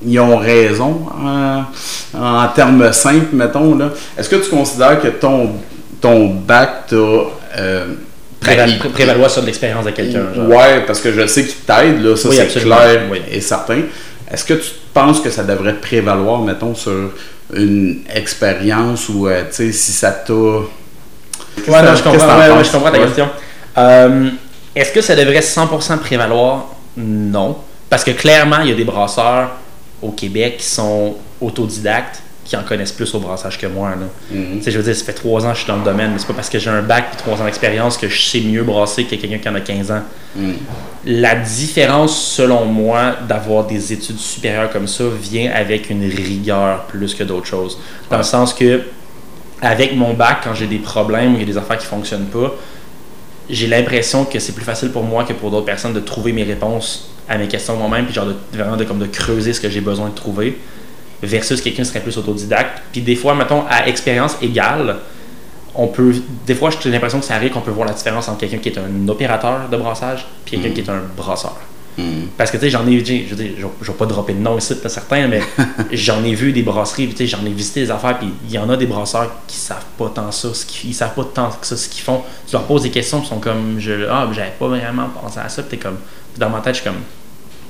[0.07, 1.61] ils ont raison euh,
[2.19, 3.91] en termes simples, mettons, là?
[4.19, 5.51] Est-ce que tu considères que ton,
[6.01, 6.97] ton bac t'a...
[6.97, 7.87] euh,
[8.41, 10.27] Préval- pré- prévaloir sur l'expérience de quelqu'un.
[10.49, 13.23] Ouais, parce que je sais qu'il t'aide, là, ça Oui, c'est clair oui.
[13.31, 13.81] et certain.
[14.31, 17.11] Est-ce que tu penses que ça devrait prévaloir, mettons, sur
[17.55, 20.33] une expérience ou, euh, tu sais, si ça t'a...
[20.35, 20.63] Ouais,
[21.83, 22.67] non, je comprends, t'en ouais, ouais, penses?
[22.67, 23.05] je comprends ta Ouais.
[23.07, 23.29] question.
[23.79, 24.29] Euh,
[24.77, 26.67] Est-ce que ça devrait 100% prévaloir?
[26.97, 27.57] Non.
[27.89, 29.51] Parce que clairement, il y a des brasseurs
[30.05, 33.91] au Québec qui sont autodidactes, qui en connaissent plus au brassage que moi.
[33.91, 34.07] là.
[34.31, 36.13] Tu sais, je veux dire, ça fait trois ans que je suis dans le domaine,
[36.13, 38.41] mais c'est pas parce que j'ai un bac et trois ans d'expérience que je sais
[38.41, 40.03] mieux brasser que quelqu'un qui en a 15 ans.
[40.37, 40.57] Mhm.
[41.07, 47.15] La différence, selon moi, d'avoir des études supérieures comme ça vient avec une rigueur plus
[47.15, 47.79] que d'autres choses.
[48.11, 48.83] Dans le sens que,
[49.63, 52.27] avec mon bac, quand j'ai des problèmes ou il y a des affaires qui fonctionnent
[52.27, 52.55] pas,
[53.49, 56.45] j'ai l'impression que c'est plus facile pour moi que pour d'autres personnes de trouver mes
[56.45, 59.69] réponses à mes questions moi-même, puis genre de, vraiment de, comme de creuser ce que
[59.71, 60.59] j'ai besoin de trouver,
[61.23, 62.83] versus quelqu'un qui serait plus autodidacte.
[62.93, 64.97] Puis des fois, mettons, à expérience égale,
[65.75, 66.15] on peut,
[66.47, 68.69] des fois, j'ai l'impression que ça arrive qu'on peut voir la différence entre quelqu'un qui
[68.69, 71.57] est un opérateur de brassage puis quelqu'un qui est un brasseur.
[71.97, 72.27] Mhm.
[72.37, 74.35] Parce que, tu sais, j'en ai, j'ai- je veux dire, je je vais pas dropper
[74.35, 75.41] de nom ici, là, certains, mais
[75.93, 78.59] j'en ai vu des brasseries, tu sais, j'en ai visité des affaires, puis il y
[78.59, 81.51] en a des brasseurs qui savent pas tant ça, ce qu'ils, ils savent pas tant
[81.51, 82.23] que ça ce qu'ils font.
[82.47, 85.39] Tu leur poses des questions, puis ils sont comme, je, ah, j'avais pas vraiment pensé
[85.39, 85.99] à ça, puis t'es comme,
[86.37, 87.01] dans ma tête, je suis comme,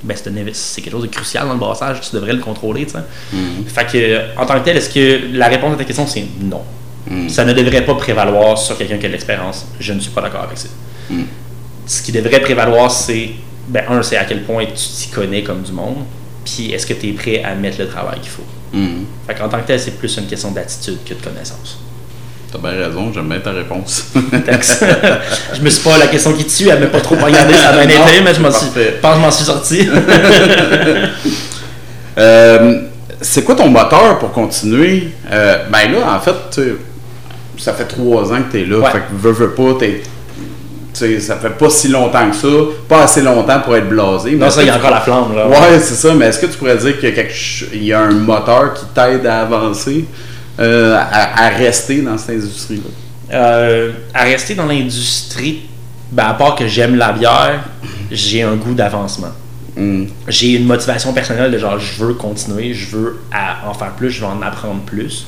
[0.03, 2.93] ben, c'est, c'est quelque chose de crucial dans le brassage, tu devrais le contrôler, tu
[2.93, 2.99] sais.
[3.33, 3.65] Mhm.
[3.67, 6.61] Fait que, en tant que tel, est-ce que la réponse à ta question, c'est non?
[7.09, 7.29] Mhm.
[7.29, 9.65] Ça ne devrait pas prévaloir sur quelqu'un qui a de l'expérience.
[9.79, 10.69] Je ne suis pas d'accord avec ça.
[11.09, 11.23] Mm.
[11.85, 13.31] Ce qui devrait prévaloir, c'est,
[13.67, 16.03] ben, un, c'est à quel point tu t'y connais comme du monde,
[16.43, 18.43] puis est-ce que tu es prêt à mettre le travail qu'il faut?
[19.25, 21.79] Fait qu'en tant que tel, c'est plus une question d'attitude que de connaissance.
[22.61, 24.05] T'as bien raison, j'aime bien ta réponse.
[24.13, 27.85] Je me suis pas la question qui tue, elle m'a pas trop regardé, ça a
[27.85, 29.89] bien Non, été, mais je m'en suis, je pense que je m'en suis sorti.
[32.17, 32.79] Euh,
[33.19, 35.09] c'est quoi ton moteur pour continuer?
[35.29, 36.61] Euh, ben là, en fait,
[37.57, 38.77] ça fait trois ans que tu es là.
[38.77, 38.89] Ouais.
[38.89, 42.47] Fait que veux, veux pas, t'es- tu sais, ça fait pas si longtemps que ça.
[42.87, 44.31] Pas assez longtemps pour être blasé.
[44.37, 45.45] non, ça, il y a encore la flamme, là.
[45.45, 46.13] Ouais, c'est ça.
[46.13, 48.11] Mais est-ce que tu pourrais dire qu'il y a, quelque ch- il y a un
[48.11, 50.05] moteur qui t'aide à avancer,
[50.59, 52.89] euh, à, à rester dans cette industrie-là?
[53.33, 55.61] Euh, à rester dans l'industrie,
[56.11, 57.63] ben, à part que j'aime la bière,
[58.11, 59.31] j'ai un goût d'avancement.
[59.75, 60.05] Hmm.
[60.27, 64.09] J'ai une motivation personnelle de genre, je veux continuer, je veux à- en faire plus,
[64.11, 65.25] je veux en apprendre plus.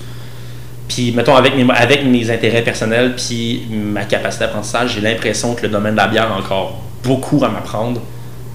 [0.88, 5.64] Puis, mettons, avec mes, avec mes intérêts personnels, puis ma capacité d'apprentissage, j'ai l'impression que
[5.64, 8.02] le domaine de la bière a encore beaucoup à m'apprendre.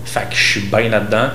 [0.06, 1.28] Fait que je suis bien là-dedans.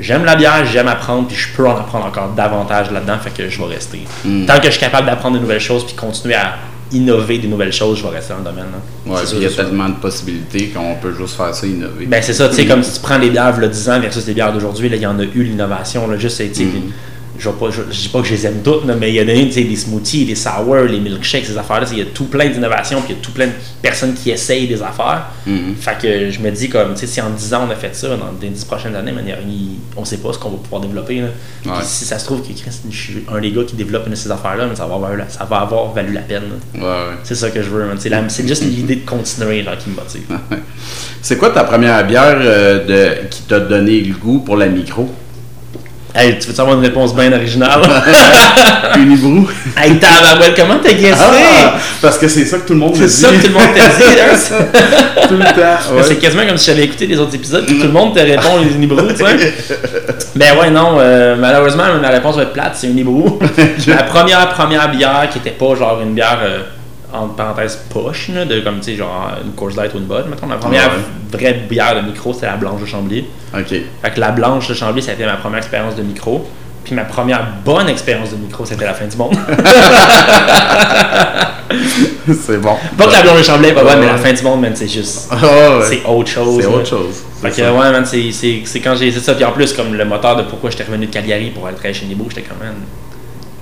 [0.00, 3.48] J'aime la bière, j'aime apprendre, puis je peux en apprendre encore davantage là-dedans, fait que
[3.48, 4.00] je vais rester.
[4.24, 4.46] Mm.
[4.46, 6.54] Tant que je suis capable d'apprendre de nouvelles choses, puis continuer à
[6.92, 8.64] innover des nouvelles choses, je vais rester dans le domaine.
[8.72, 9.12] là.
[9.12, 12.06] Ouais, puis sûr, il y a tellement de possibilités qu'on peut juste faire ça innover.
[12.06, 14.26] Ben c'est ça, tu sais, comme si tu prends les bières de 10 ans versus
[14.26, 16.92] les bières d'aujourd'hui, là, il y en a eu l'innovation, là, juste, tu sais, Mm.
[17.40, 17.50] Je,
[17.90, 20.34] je dis pas que je les aime toutes, mais il a sais, des smoothies, des
[20.34, 23.22] sour, les milkshakes, ces affaires-là, il y a tout plein d'innovations, puis il y a
[23.22, 25.26] tout plein de personnes qui essayent des affaires.
[25.46, 25.74] Mhm.
[25.80, 28.30] Fait que je me dis, comme, si en 10 ans on a fait ça, dans
[28.40, 29.24] les 10 prochaines années, man,
[29.96, 31.28] on sait pas ce qu'on va pouvoir développer, là.
[31.66, 31.72] Ouais.
[31.82, 34.16] si ça se trouve que Chris, je suis un des gars qui développe une de
[34.16, 36.80] ces affaires-là, mais ça va avoir, ça va avoir valu la peine, là.
[36.80, 37.16] Ouais, ouais.
[37.24, 37.96] C'est ça que je veux, man.
[37.98, 40.22] C'est la- c'est juste l'idée de continuer, là, qui me motive.
[41.22, 42.84] C'est quoi ta première bière euh,
[43.22, 45.08] de, qui t'a donné le goût pour la micro?
[46.12, 47.80] Hey, tu veux avoir une réponse bien originale?
[48.98, 49.48] Unibrou?
[49.76, 51.14] hey, tabarouette, comment t'as guessé?
[51.20, 53.10] Ah, parce que c'est ça que tout le monde c'est dit.
[53.12, 54.36] ça que tout le monde t'a dit.
[54.36, 55.94] C'est- tout le temps.
[55.94, 56.02] ouais.
[56.02, 58.58] C'est quasiment comme si j'avais écouté les autres épisodes, puis tout le monde te répond
[58.60, 59.54] les Unibrou, tu sais.
[60.34, 63.38] Ben ouais, non, euh, malheureusement, ma réponse va être plate, c'est Unibrou.
[63.86, 66.58] La première, première bière qui était pas genre une bière, euh,
[67.12, 70.24] entre parenthèses, poche, là, de comme, tu sais, genre une Coors Light ou une Bud,
[70.28, 70.46] mettons.
[70.46, 71.38] Ma première Ouais.
[71.38, 73.24] vraie bière de micro, c'était la Blanche de Chambly.
[73.54, 73.68] Ok.
[73.68, 76.48] Fait que la Blanche de Chambly, ça a été ma première expérience de micro.
[76.84, 79.36] Puis ma première bonne expérience de micro, c'était la fin du monde.
[82.42, 82.74] c'est bon.
[82.96, 84.72] Pas que la Blanche de Chambly est pas bonne, mais la fin du monde, man,
[84.74, 85.28] c'est juste.
[85.30, 85.36] Ah,
[85.78, 85.84] ouais.
[85.88, 86.58] C'est autre chose.
[86.62, 87.22] C'est autre chose.
[87.42, 89.12] Fait que, ouais, man, c'est- quand j'ai.
[89.12, 89.34] C'est ça.
[89.34, 91.94] Puis en plus, comme le moteur de pourquoi j'étais revenu de Cagliari pour aller travailler
[91.98, 92.74] chez Nibro, j'étais comme, man.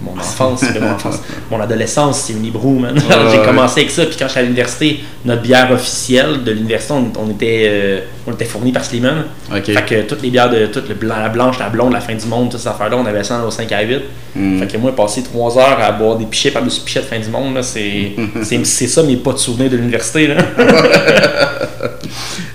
[0.00, 1.20] Mon enfance, c'est mon enfance.
[1.50, 2.94] Mon adolescence, c'est Unibrew, man.
[2.96, 3.44] j'ai ouais.
[3.44, 4.06] commencé avec ça.
[4.06, 8.32] Puis quand j'étais à l'université, notre bière officielle de l'université, on, on était, euh, on
[8.32, 9.24] était fourni par Sliman.
[9.52, 9.64] Ok.
[9.64, 12.14] Fait que toutes les bières de toute le blanc, la blanche, la blonde, la fin
[12.14, 14.02] du monde, toutes ces affaires-là, on avait ça au 5 à 8.
[14.36, 14.58] Mm.
[14.60, 17.30] Fait que moi, passer 3 heures à boire des pichets par-dessus pichets de fin du
[17.30, 20.28] monde, c'est, c'est, ça mes pas de souvenirs de l'université.
[20.28, 20.36] Là.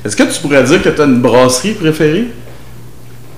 [0.06, 2.28] Est-ce que tu pourrais dire que tu as une brasserie préférée?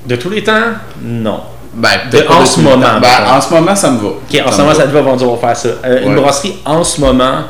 [0.06, 1.42] De tous les temps, non.
[1.76, 3.00] Ben, en ce moment.
[3.02, 3.08] Ben,
[3.38, 4.08] en ce moment, ça me va.
[4.08, 4.76] En ce me moment, va.
[4.76, 5.70] ça te va on va faire ça.
[5.86, 7.42] Euh, Une brasserie en ce moment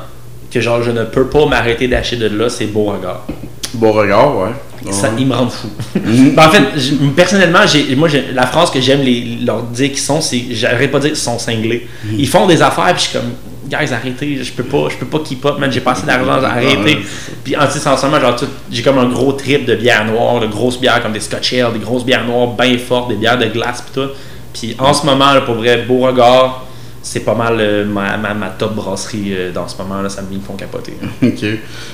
[0.52, 3.22] que genre je ne peux pas m'arrêter d'acheter de là, c'est Beauregard.
[3.74, 4.50] Beauregard, ouais.
[4.92, 5.14] Ça, Ouais.
[5.20, 5.68] ils me rendent fou.
[5.96, 6.32] Mhm.
[6.36, 6.64] Ben, en fait,
[7.16, 9.02] personnellement, j'ai, moi, la phrase que j'aime
[9.46, 11.88] leur dire qu'ils sont, c'est, j'arrête pas de dire qu'ils sont cinglés.
[12.06, 12.16] Mhm.
[12.20, 13.32] Ils font des affaires, puis je suis comme,
[13.68, 16.40] guys, arrêtez, je peux pas, je peux pas keep up, man, j'ai pas assez d'argent,
[16.44, 17.00] arrêtez.
[17.44, 20.48] Puis en ce moment, genre, tout- j'ai comme un gros trip de bière noire, de
[20.48, 23.46] grosses bières comme des Scotch Ale, des grosses bières noires bien fortes, des bières de
[23.48, 24.10] glace, puis tout.
[24.54, 26.66] Puis en ce moment, là, pour vrai, Beauregard,
[27.08, 30.24] c'est pas mal euh, ma, ma, ma top brasserie euh, dans ce moment, là, ça
[30.24, 30.98] me ils me font capoter.
[31.24, 31.46] Ok.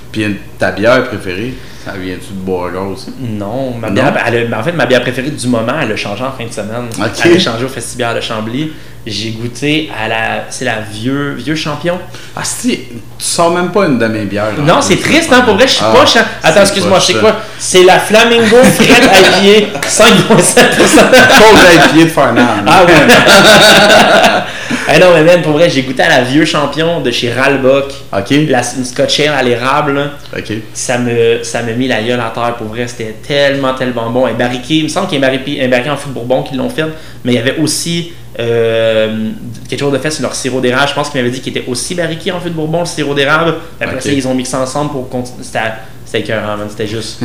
[0.09, 3.11] Puis ta bière préférée, ça vient-tu de aussi?
[3.19, 3.93] Non, ma Non?
[3.93, 6.45] bière, elle a- en fait, ma bière préférée du moment, elle a changé en fin
[6.45, 6.87] de semaine.
[7.25, 8.71] Elle a changé au Festival de Chambly.
[9.05, 10.45] J'ai goûté à la.
[10.49, 11.97] C'est la vieux, vieux champion.
[12.35, 12.85] Ah, si, tu
[13.17, 14.53] sors même pas une de mes bières.
[14.59, 16.21] Non, c'est triste, hein, pour vrai, je suis Ah, pas chiant.
[16.43, 17.35] Attends, excuse-moi, poche, c'est quoi?
[17.59, 20.77] C'est la Flamingo Fred à pied, 5,7%.
[20.77, 22.63] Cause pied de Farnham.
[22.67, 22.93] Ah ouais.
[24.87, 27.93] ah non, mais même, pour vrai, j'ai goûté à la vieux champion de chez Ralbock.
[28.13, 28.29] Ok.
[28.49, 29.93] La, une Scotch Ale à l'érable.
[29.93, 30.11] là.
[30.37, 30.53] Ok.
[30.73, 34.25] ça me ça me mis la gueule à terre pour vrai c'était tellement tellement bon
[34.25, 36.13] un barriqué il me semble qu'il y a un barriqué, un barriqué en fût de
[36.13, 36.85] bourbon qui l'ont fait
[37.23, 39.29] mais il y avait aussi euh,
[39.67, 41.69] quelque chose de fait sur leur sirop d'érable je pense qu'il m'avait dit qu'il était
[41.69, 44.91] aussi barriqué en fût de bourbon le sirop d'érable après ça ils ont mixé ensemble
[44.91, 45.59] pour continuer c'était
[46.05, 46.67] c'était écœurant, man.
[46.69, 47.19] c'était juste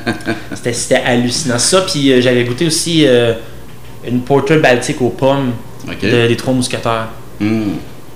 [0.54, 3.34] c'était c'était hallucinant ça puis euh, j'avais goûté aussi euh,
[4.06, 5.52] une porter baltique aux pommes
[5.90, 6.00] Ok.
[6.10, 7.06] de- des trois mousquetaires
[7.40, 7.62] Hmm.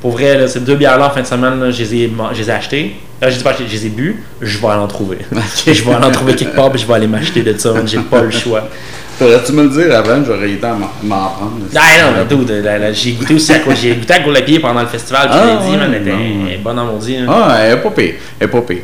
[0.00, 2.38] pour vrai, là, ces deux bières-là, en fin de semaine, là, je, les ai, je
[2.40, 2.96] les ai achetées.
[3.22, 4.20] Euh, je, dis pas acheter, je les ai bu.
[4.40, 5.18] Je vais aller en trouver.
[5.64, 7.72] je vais aller en trouver quelque part, puis je vais aller m'acheter de ça.
[7.86, 8.68] J'ai pas le choix.
[9.16, 10.88] Faudrait-tu me le dire avant, j'aurais été à m'en
[11.28, 11.52] prendre.
[11.76, 15.28] Ah non, mais j'ai goûté aussi à quoi J'ai goûté à Goulapier pendant le festival,
[15.28, 17.18] puis Ah, je l'ai dit, ouais, man, elle était bonne en maudit.
[17.18, 17.26] là.
[17.28, 18.14] Ah, elle est pas pire.
[18.40, 18.78] Elle est pas pire.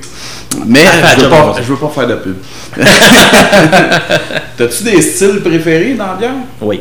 [0.67, 2.37] Mais Ah, je, veux pas, je veux pas faire de pub.
[4.57, 6.31] T'as-tu des styles préférés dans la bière?
[6.61, 6.81] Oui,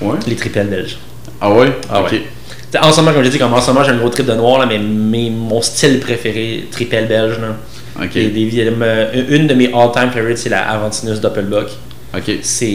[0.00, 0.16] Ouais.
[0.26, 0.96] les triples belges.
[1.40, 1.72] Ah ouais?
[1.88, 2.12] Ah ok.
[2.12, 2.22] ouais.
[2.70, 4.26] T'sais, En ce moment, comme j'ai dit, comme en ce moment, j'ai un gros trip
[4.26, 7.56] de noir, là, mais, mais mon style préféré, tripel belge, là.
[8.04, 8.14] Ok.
[8.16, 11.68] Et des- me- une de mes all-time favorites, c'est la Aventinus Doppelbock.
[12.16, 12.38] Ok.
[12.42, 12.66] c'est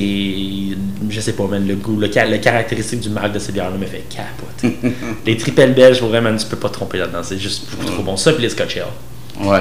[1.10, 3.69] je sais pas man, le goût le, ca- le caractéristique du marque de ces bières
[3.69, 4.78] là me fait capoter
[5.25, 8.15] les triples belges vraiment tu peux pas te tromper là-dedans c'est juste beaucoup trop bon
[8.15, 9.60] ça puis les scotch ale Ouais.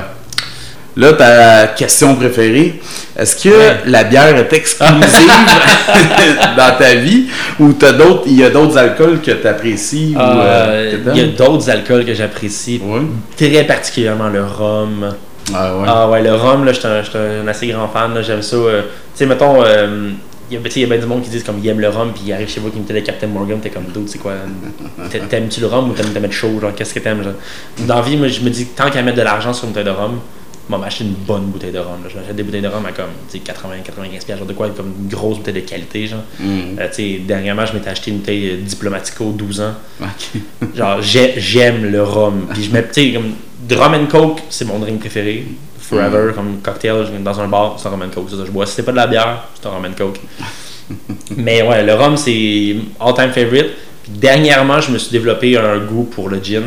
[0.97, 2.81] Là, ta question préférée,
[3.19, 3.77] est-ce que Ouais.
[3.87, 4.95] la bière est exclusive
[6.57, 7.27] dans ta vie
[7.59, 11.19] ou t'as d'autres, il y a d'autres alcools que tu apprécies ou euh, Euh, il
[11.19, 13.01] y a d'autres alcools que j'apprécie Ouais.
[13.37, 15.15] très particulièrement le rhum
[15.53, 15.85] Ah ouais.
[15.89, 18.89] ah ouais le rhum là je suis un, assez grand fan j'aime ça euh, tu
[19.19, 20.11] sais mettons euh,
[20.51, 22.33] il y a, bien du monde qui disent comme ils aiment le rhum, puis ils
[22.35, 24.35] arrivent chez vous qui me des Captain Morgan, t'es comme d'autres, c'est quoi
[25.11, 27.23] t'a- T'aimes-tu le rhum ou t'aimes t'aimes être chaud Genre, qu'est-ce que t'aimes?
[27.89, 29.87] Dans la vie, moi, je me dis, tant qu'à mettre de l'argent sur une bouteille
[29.87, 30.21] de rhum,
[30.69, 32.03] moi, m'acheter une bonne bouteille de rhum.
[32.03, 32.09] là.
[32.13, 34.53] Je m'achète des bouteilles de rhum à comme tu sais, 80, 95 piastres, genre de
[34.55, 36.23] quoi, comme une grosse bouteille de qualité, genre.
[36.41, 36.79] Mm.
[36.79, 39.75] Euh, dernièrement, je m'étais acheté une bouteille euh, Diplomatico 12 ans.
[40.75, 42.47] Genre, j'ai- j'aime le rhum.
[42.53, 43.33] Puis je mets, tu sais, comme,
[43.69, 45.45] de rum and coke, c'est mon drink préféré.
[45.79, 48.65] Forever, comme cocktail, je- dans un bar, c'est un rum and coke, ça je bois.
[48.67, 50.19] Si c'est pas de la bière, c'est un rum and coke.
[51.37, 53.71] Mais ouais, le rhum, c'est all-time favorite.
[54.03, 56.63] Puis dernièrement, je me suis développé un goût pour le gin.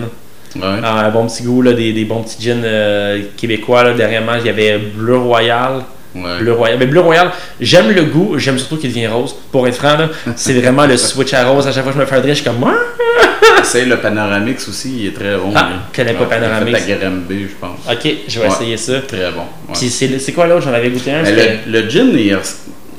[0.55, 0.63] Ouais.
[0.83, 3.83] Un bon petit goût, là, des, des bons petits gins euh, québécois.
[3.83, 3.93] Là.
[3.93, 5.83] Dernièrement, il y avait Bleu Royal.
[6.15, 6.39] Ouais.
[6.39, 6.77] Bleu Royal.
[6.79, 7.29] Mais Bleu Royal,
[7.59, 9.35] j'aime le goût, j'aime surtout qu'il devient rose.
[9.51, 9.97] Pour être franc,
[10.35, 11.67] c'est vraiment le switch à rose.
[11.67, 12.63] À chaque fois que je me fais un drink, je suis comme.
[12.65, 13.61] Ah!
[13.61, 15.51] Essaye le Panoramix aussi, il est très bon.
[15.55, 16.79] Ah, je connais pas Panoramix.
[16.87, 17.79] Il est fait à Granby, je pense.
[17.91, 18.51] Ok, je vais Ouais.
[18.53, 19.01] essayer ça.
[19.01, 19.41] Très bon.
[19.69, 19.75] ouais.
[19.75, 20.61] C'est c'est quoi l'autre?
[20.63, 21.23] J'en avais goûté un.
[21.23, 22.37] Le, le gin, il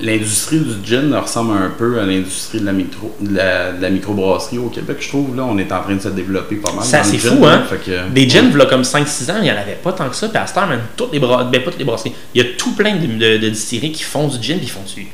[0.01, 3.91] l'industrie du gin ressemble un peu à l'industrie de la, micro, de la, de la
[3.91, 5.37] microbrasserie au Québec, je trouve.
[5.37, 6.85] Là, on est en train de se développer pas mal.
[6.85, 7.65] Ça, c'est fou, hein?
[7.69, 10.17] Fait que- Des gins, là, comme 5-6 ans, il n'y en avait pas tant que
[10.17, 10.29] ça.
[10.29, 11.45] Puis à cette heure, même, toutes les, bra...
[11.45, 12.13] ben, pas toutes les brasseries.
[12.35, 14.71] Il y a tout plein de, de, de distilleries qui font du gin, puis ils
[14.71, 15.07] font du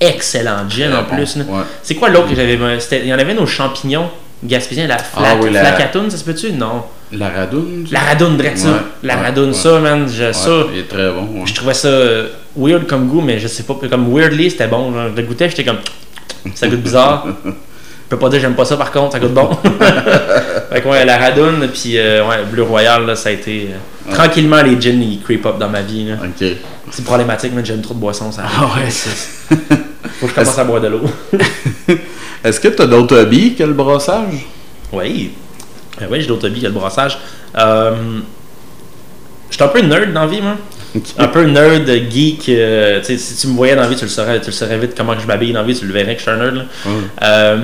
[0.00, 1.36] excellent gin en bon, plus.
[1.36, 1.44] ouais.
[1.82, 2.58] C'est quoi l'autre que j'avais
[3.02, 4.10] Il y en avait nos champignons
[4.42, 5.22] gaspésiens, la, fla...
[5.30, 6.52] Ah oui, la- flacatoune, ça se peut-tu?
[6.52, 6.82] Non.
[7.12, 7.86] La radoune?
[7.90, 8.68] La radoune, ça.
[8.68, 10.06] Ouais, La radoune, ça, man.
[10.08, 11.46] Je, ça, il est très bon.
[11.46, 13.76] je trouvais ça euh, weird comme goût, mais je sais pas.
[13.90, 14.92] Comme weirdly, c'était bon.
[14.92, 15.78] Je le goûtais, j'étais comme.
[16.54, 17.26] Ça goûte bizarre.
[17.44, 17.50] Je
[18.10, 19.48] peux pas dire j'aime pas ça par contre, ça goûte bon.
[20.70, 23.70] fait que ouais, la radoune, puis euh, ouais, Bleu Royal, là, ça a été.
[23.72, 26.04] euh, Tranquillement, les gins, ils creep up dans ma vie.
[26.10, 26.16] là.
[26.22, 26.46] Ok.
[26.90, 28.30] C'est problématique, mais j'aime trop de boissons.
[28.30, 28.90] Ça Ah ouais.
[28.90, 29.56] c'est-
[30.20, 31.00] Faut que je commence à boire de l'eau.
[32.44, 34.46] Est-ce que tu as d'autres hobbies que le brassage?
[34.92, 35.32] Oui.
[36.02, 37.18] Euh, oui, j'ai d'autres hobbies que le brassage.
[37.56, 37.94] Euh,
[39.48, 40.56] je suis un peu nerd dans la vie, moi.
[41.18, 42.48] Un peu nerd, geek.
[42.48, 44.92] euh, si tu me voyais dans la vie, tu le saurais, tu le saurais vite
[44.96, 46.54] comment je m'habille dans la vie, tu le verrais que je suis un nerd.
[46.56, 46.62] là.
[47.22, 47.56] Euh,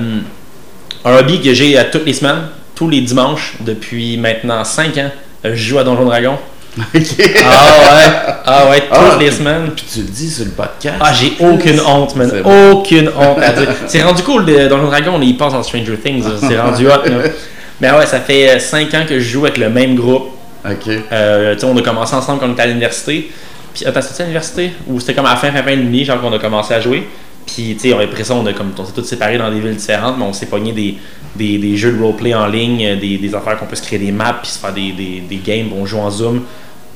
[1.05, 2.41] un hobby que j'ai à toutes les semaines,
[2.75, 5.11] tous les dimanches, depuis maintenant 5 ans.
[5.45, 6.37] euh, Je joue à Donjon Dragon.
[6.77, 8.11] Ah ouais,
[8.45, 9.71] ah ouais, toutes Ah, les puis- semaines.
[9.75, 10.95] Puis tu le dis sur le podcast.
[11.01, 12.31] Ah, j'ai aucune honte, man.
[12.71, 13.67] Aucune honte à dire.
[13.87, 16.23] C'est rendu cool, de- Donjon Dragon, on y passe dans Stranger Things.
[16.39, 16.89] C'est rendu hot.
[17.09, 17.29] là.
[17.81, 20.29] Mais ouais, ça fait 5 ans que je joue avec le même groupe.
[20.65, 20.87] Ok.
[21.11, 23.31] Euh, on a commencé ensemble quand on était à l'université.
[23.73, 24.71] Puis, attends, c'était à l'université?
[24.87, 26.81] Ou c'était comme à la fin, fin, fin de l'uni, genre qu'on a commencé à
[26.81, 27.07] jouer?
[27.45, 29.75] Puis, tu sais, après ça, on, a comme, on s'est tous séparés dans des villes
[29.75, 30.97] différentes, mais on s'est pogné des,
[31.35, 33.99] des, des jeux de roleplay en ligne, euh, des, des affaires qu'on peut se créer
[33.99, 36.43] des maps, puis se faire des, des, des games, on joue en Zoom.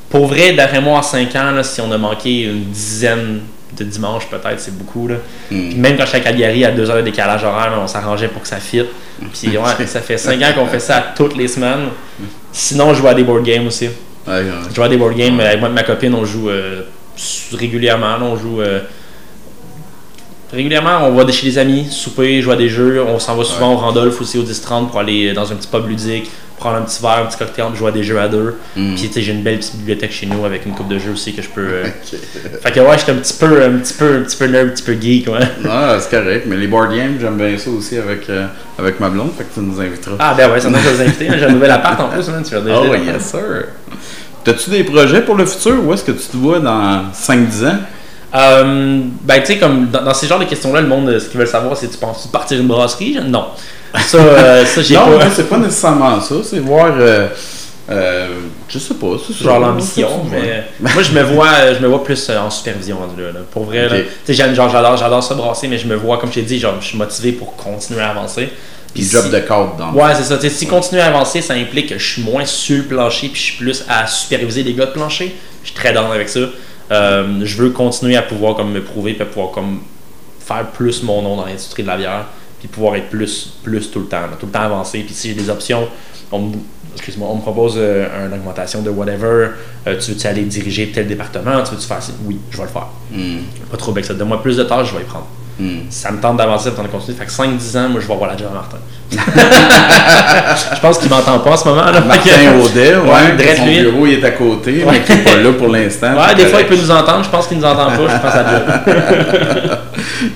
[0.10, 3.42] Pour vrai, d'après moi, en 5 ans, là, si on a manqué une dizaine
[3.76, 5.08] de dimanches, peut-être, c'est beaucoup.
[5.08, 5.16] Là.
[5.52, 5.70] Hmm.
[5.70, 8.42] Puis même quand j'étais à Calgary, à 2 heures de décalage horaire, on s'arrangeait pour
[8.42, 8.88] que ça fitte.
[9.34, 11.90] Puis ouais, ça fait 5 ans qu'on fait ça toutes les semaines.
[12.58, 13.88] Sinon, je joue à des board games aussi.
[13.88, 13.92] Ouais,
[14.28, 14.46] ouais.
[14.70, 15.38] Je joue à des board games.
[15.42, 16.84] Avec moi et ma copine, on joue euh,
[17.52, 18.16] régulièrement.
[18.22, 18.80] on joue euh,
[20.54, 21.00] régulièrement.
[21.04, 23.04] On va chez des amis, souper, jouer à des jeux.
[23.04, 25.86] On s'en va souvent au Randolph aussi au 10-30 pour aller dans un petit pub
[25.86, 28.56] ludique, prendre un petit verre, un petit cocktail, jouer à des jeux à deux.
[28.76, 28.96] Mm.
[28.96, 31.12] Puis tu sais, j'ai une belle petite bibliothèque chez nous avec une coupe de jeux
[31.12, 31.62] aussi que je peux.
[31.62, 31.84] euh.
[32.64, 34.72] Fait que ouais, j'étais un petit peu, un petit peu, un petit peu nerd, un
[34.72, 35.40] petit peu geek, ouais.
[35.70, 36.46] Ah, c'est correct.
[36.48, 38.48] Mais les board games, j'aime bien ça aussi avec, euh,
[38.80, 39.32] avec ma blonde.
[39.38, 40.16] Fait que tu nous inviteras.
[40.20, 41.30] Ah ben ouais, ça donne vous inviter.
[41.30, 41.36] hein.
[41.38, 42.82] J'ai un nouvel appart en plus, hein, tu vas déjà.
[42.82, 43.40] Oh, yes, sir.
[44.44, 45.84] T'as-tu des projets pour le futur?
[45.84, 47.78] Où est-ce que tu te vois dans 5-10 ans?
[48.34, 51.30] Euh, ben, tu sais, comme dans, dans ces genres de questions-là, le monde, euh, ce
[51.30, 53.46] qu'ils veulent savoir, c'est tu penses partir une brasserie Non.
[54.08, 55.30] Ça, euh, ça j'ai non, pas.
[55.34, 56.36] c'est pas nécessairement ça.
[56.44, 56.92] C'est voir.
[57.88, 58.28] Euh,
[58.68, 59.08] je sais pas.
[59.26, 59.44] C'est ça.
[59.44, 63.40] Genre l'ambition, mais moi je me vois, je me vois plus en supervision là, là.
[63.52, 66.30] Pour vrai, tu sais, j'aime- genre j'adore, j'adore ça brasser, mais je me vois, comme
[66.30, 68.50] je t'ai dit, genre je suis motivé pour continuer à avancer.
[68.94, 70.40] Puis si- job de cadre dans Ouais, c'est ça.
[70.50, 73.46] Si continuer à avancer, ça implique que je suis moins sur le plancher, puis je
[73.46, 75.36] suis plus à superviser les gars de plancher.
[75.64, 76.40] Je suis très down avec ça.
[76.92, 79.80] Euh, je veux continuer à pouvoir comme me prouver, puis à pouvoir comme
[80.40, 82.26] faire plus mon nom dans l'industrie de la bière,
[82.60, 85.00] puis pouvoir être plus, plus tout le temps, là, tout le temps avancé.
[85.00, 85.88] Puis si j'ai des options,
[86.32, 86.56] on me,
[86.96, 89.50] excuse-moi, on me propose euh, une augmentation de whatever,
[89.88, 92.14] euh, tu veux-tu aller diriger tel département, tu veux-tu faire ça?
[92.26, 92.88] Oui, je vais le faire.
[93.12, 93.40] Hmm,
[93.72, 94.14] Pas trop avec ça.
[94.14, 95.28] Donne-moi plus de tâches, je vais y prendre.
[95.60, 95.80] Hmm.
[95.90, 97.18] Ça me tente d'avancer, ça me tente de continuer.
[97.18, 98.78] Fait que 5-10 ans, moi, je vais voir la à Martin.
[100.76, 101.86] je pense qu'il m'entend pas en ce moment.
[101.86, 102.02] Là.
[102.02, 103.80] Martin Audet, ouais, son lui.
[103.82, 104.92] bureau il est à côté, Ouais.
[104.92, 106.14] mais qui n'est pas là pour l'instant.
[106.14, 107.24] Ouais, des fois, il peut nous entendre.
[107.24, 107.96] Je pense qu'il nous entend pas.
[107.96, 109.78] Je pense à job.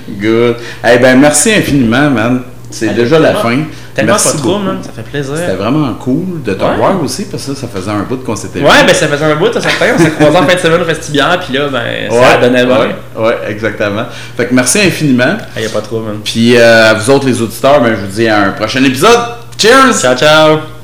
[0.20, 0.56] Good.
[0.88, 2.42] Eh ben, merci infiniment, man.
[2.70, 3.58] C'est déjà la fin.
[3.94, 4.78] Tellement Merci pas trop, man.
[4.82, 5.34] Ça fait plaisir.
[5.36, 6.76] C'était vraiment cool de te Ouais.
[6.76, 9.34] voir aussi, parce que ça faisait un bout qu'on s'était Ouais, ben ça faisait un
[9.36, 9.86] bout, ça certain.
[9.94, 12.64] On s'est croisés en fin de semaine au festibière, puis là, ben, ça Ouais, donnait
[12.66, 12.74] bon.
[12.78, 14.04] ouais, ouais, exactement.
[14.36, 15.36] Fait que merci infiniment.
[15.56, 16.20] Il y a pas trop, man.
[16.24, 19.18] Puis euh, à vous autres les auditeurs, ben, je vous dis à un prochain épisode.
[19.58, 19.92] Cheers!
[20.00, 20.79] Ciao, ciao.